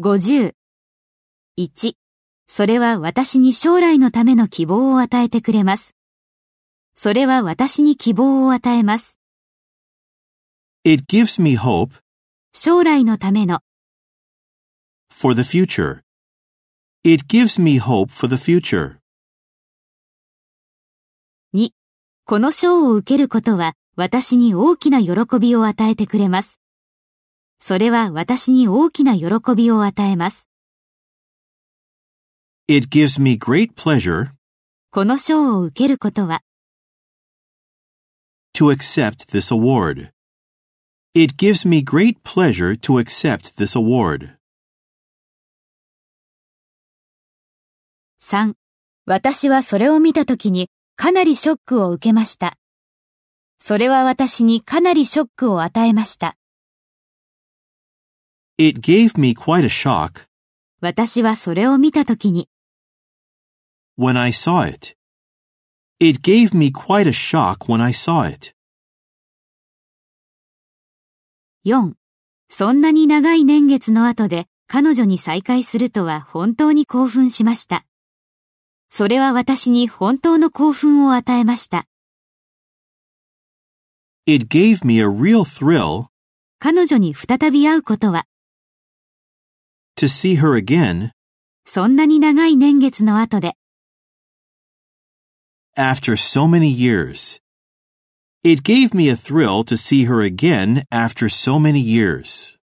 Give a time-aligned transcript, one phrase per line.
[0.00, 0.54] 50。
[1.56, 1.92] 1.
[2.48, 5.94] それは私に将来のための希望を与えてくれます。
[6.96, 9.20] それは私に希望を与えます。
[10.84, 12.00] It gives me hope
[12.52, 13.60] 将来のための
[15.10, 16.00] for the future.
[17.04, 18.96] It gives me hope for the future.
[21.54, 21.70] 2.
[22.24, 26.58] この賞を受けることは私に大きな喜びを与えてくれます。
[27.66, 30.50] それは私に大きな喜びを与えます。
[32.68, 34.32] It gives me great pleasure
[34.90, 36.42] この賞を受けることは
[38.52, 40.10] to accept this award.
[41.14, 44.34] It gives me great pleasure to accept this award.
[48.20, 48.52] 3.
[49.06, 52.58] 私はそれを見たときにかなりショックを受けました。
[53.58, 56.36] それは私にかなりショックを与えました。
[58.56, 60.28] It gave me quite a shock
[60.80, 62.48] 私はそれを見たときに
[63.98, 64.94] when I saw it.
[65.98, 68.54] It gave me quite a shock when I saw it.
[71.64, 71.94] 4.
[72.48, 77.84] そんなに長い年月の後で彼女に再会するとは本当に興奮しました。
[78.88, 81.86] それは私に本当の興奮を与えました。
[84.26, 86.06] It gave me a real thrill
[86.60, 88.26] 彼女に再び会うことは
[89.95, 91.11] to see her again
[91.65, 93.53] そんなに長い年月の後で
[95.79, 97.39] after so many years.
[98.43, 102.57] It gave me a thrill to see her again after so many years.